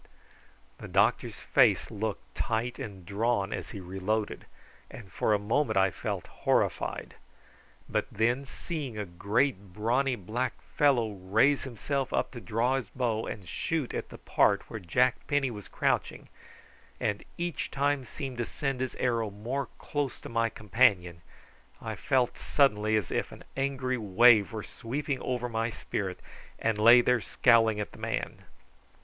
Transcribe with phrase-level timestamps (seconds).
[0.79, 4.47] The doctor's face looked tight and drawn as he reloaded,
[4.89, 7.13] and for a moment I felt horrified;
[7.87, 13.27] but then, seeing a great brawny black fellow raise himself up to draw his bow
[13.27, 16.29] and shoot at the part where Jack Penny was crouching,
[16.99, 21.21] and each time seem to send his arrow more close to my companion,
[21.79, 26.19] I felt suddenly as if an angry wave were sweeping over my spirit,
[26.57, 28.45] and lay there scowling at the man.